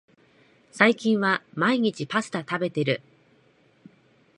[0.71, 3.03] 最近は毎日パスタ食べてる